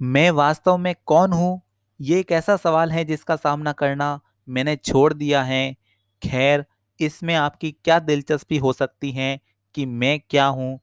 मैं 0.00 0.30
वास्तव 0.30 0.76
में 0.78 0.94
कौन 1.06 1.32
हूँ? 1.32 1.60
ये 2.00 2.18
एक 2.20 2.32
ऐसा 2.32 2.56
सवाल 2.56 2.90
है 2.92 3.04
जिसका 3.04 3.36
सामना 3.36 3.72
करना 3.72 4.18
मैंने 4.48 4.74
छोड़ 4.76 5.12
दिया 5.14 5.42
है। 5.42 5.72
ख़ैर, 6.22 6.64
इसमें 7.00 7.34
आपकी 7.34 7.70
क्या 7.84 7.98
दिलचस्पी 7.98 8.58
हो 8.58 8.72
सकती 8.72 9.10
है 9.12 9.38
कि 9.74 9.86
मैं 9.86 10.18
क्या 10.20 10.46
हूँ? 10.46 10.78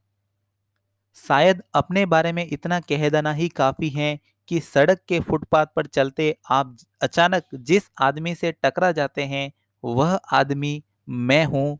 शायद 1.15 1.61
अपने 1.75 2.05
बारे 2.05 2.31
में 2.31 2.47
इतना 2.47 2.79
कह 2.79 3.09
देना 3.09 3.33
ही 3.33 3.47
काफ़ी 3.49 3.89
है 3.89 4.17
कि 4.49 4.59
सड़क 4.59 4.99
के 5.07 5.19
फुटपाथ 5.19 5.65
पर 5.75 5.85
चलते 5.85 6.35
आप 6.51 6.75
अचानक 7.01 7.43
जिस 7.55 7.89
आदमी 8.01 8.35
से 8.35 8.51
टकरा 8.63 8.91
जाते 8.91 9.23
हैं, 9.23 9.51
वह 9.83 10.19
आदमी 10.33 10.81
मैं 11.09 11.43
हूँ। 11.45 11.79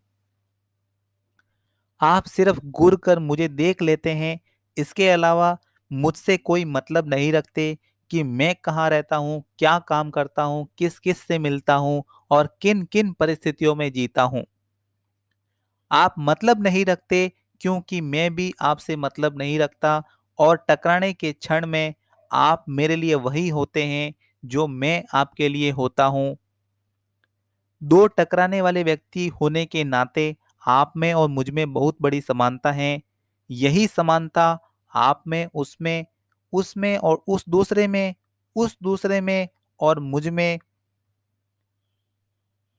आप 2.02 2.26
सिर्फ़ 2.26 2.60
घूर 2.60 2.96
कर 2.96 3.20
मुझे 3.20 3.48
देख 3.48 3.82
लेते 3.82 4.12
हैं, 4.12 4.40
इसके 4.78 5.10
अलावा 5.10 5.58
मुझसे 5.94 6.38
कोई 6.38 6.66
मतलब 6.66 7.10
नहीं 7.10 7.32
रखते 7.34 7.78
कि 8.12 8.24
मैं 8.24 8.54
कहाँ 8.66 8.90
रहता 8.90 9.16
हूँ, 9.16 9.44
क्या 9.60 9.78
काम 9.80 10.10
करता 10.12 10.44
हूँ, 10.44 10.68
किस-किस 10.78 11.20
से 11.20 11.40
मिलता 11.40 11.76
हूँ 11.76 12.04
और 12.32 12.58
किन-किन 12.62 13.12
परिस्थितियों 13.14 13.76
में 13.76 13.92
जीता 13.94 14.24
हूँ। 14.24 14.46
आप 15.92 16.16
मतलब 16.20 16.64
नहीं 16.64 16.86
रखते 16.86 17.32
क्योंकि 17.62 18.02
मैं 18.02 18.34
भी 18.36 18.54
आपसे 18.62 18.96
मतलब 18.96 19.38
नहीं 19.38 19.58
रखता 19.60 20.02
और 20.40 20.66
टकराने 20.70 21.12
के 21.14 21.32
क्षण 21.34 21.66
में 21.66 21.94
आप 22.32 22.66
मेरे 22.70 22.96
लिए 22.96 23.16
वही 23.16 23.48
होते 23.50 23.84
हैं 23.84 24.14
जो 24.44 24.68
मैं 24.68 25.04
आपके 25.14 25.50
लिए 25.50 25.72
होता 25.72 26.06
हूँ। 26.06 26.36
दो 27.82 28.06
टकराने 28.08 28.62
वाले 28.62 28.84
व्यक्ति 28.84 29.28
होने 29.42 29.66
के 29.66 29.84
नाते 29.84 30.36
आप 30.68 30.94
में 30.98 31.14
और 31.14 31.30
मुझमें 31.30 31.72
बहुत 31.74 31.98
बड़ी 32.02 32.22
समानता 32.22 32.72
है। 32.72 33.02
यही 33.50 33.88
समानता 33.88 34.58
आप 34.94 35.24
में, 35.28 35.48
उसमें, 35.56 36.06
उसमें 36.54 36.98
और 36.98 37.24
उस 37.28 37.46
दूसरे 37.50 37.88
में, 37.88 38.14
उस 38.56 38.78
दूसरे 38.84 39.22
में 39.22 39.48
और 39.80 40.00
मुझमें 40.00 40.60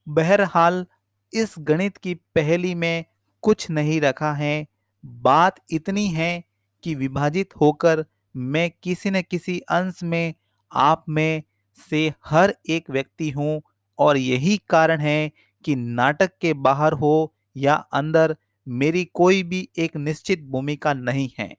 बहरहाल 0.07 0.85
इस 1.33 1.55
गणित 1.59 1.97
की 1.97 2.13
पहली 2.35 2.73
में 2.75 3.05
कुछ 3.43 3.69
नहीं 3.69 3.99
रखा 4.01 4.31
है। 4.33 4.65
बात 5.03 5.59
इतनी 5.71 6.07
है 6.07 6.43
कि 6.83 6.95
विभाजित 6.95 7.55
होकर 7.61 8.05
मैं 8.35 8.69
किसी 8.83 9.11
न 9.11 9.21
किसी 9.21 9.59
अंश 9.59 10.03
में 10.03 10.33
आप 10.71 11.05
में 11.09 11.43
से 11.75 12.13
हर 12.25 12.55
एक 12.69 12.89
व्यक्ति 12.89 13.29
हूँ 13.29 13.61
और 13.99 14.17
यही 14.17 14.57
कारण 14.69 14.99
है 14.99 15.31
कि 15.65 15.75
नाटक 15.75 16.31
के 16.41 16.53
बाहर 16.53 16.93
हो 16.93 17.33
या 17.57 17.73
अंदर 17.93 18.35
मेरी 18.67 19.05
कोई 19.05 19.43
भी 19.43 19.67
एक 19.77 19.97
निश्चित 19.97 20.43
भूमिका 20.43 20.93
नहीं 20.93 21.29
है। 21.39 21.55